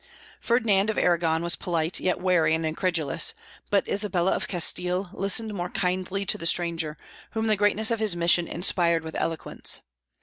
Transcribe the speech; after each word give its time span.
Ferdinand 0.39 0.89
of 0.89 0.97
Aragon 0.97 1.43
was 1.43 1.55
polite, 1.55 1.99
yet 1.99 2.19
wary 2.19 2.55
and 2.55 2.65
incredulous; 2.65 3.35
but 3.69 3.87
Isabella 3.87 4.31
of 4.31 4.47
Castile 4.47 5.11
listened 5.13 5.53
more 5.53 5.69
kindly 5.69 6.25
to 6.25 6.39
the 6.39 6.47
stranger, 6.47 6.97
whom 7.33 7.45
the 7.45 7.55
greatness 7.55 7.91
of 7.91 7.99
his 7.99 8.15
mission 8.15 8.47
inspired 8.47 9.03
with 9.03 9.15
eloquence. 9.19 9.81